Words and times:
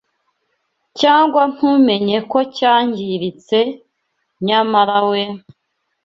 cyangwa 0.99 1.41
ntumenye 1.53 2.17
ko 2.31 2.39
cyangiritse 2.57 3.59
nyamara 4.45 4.97
we 5.09 5.21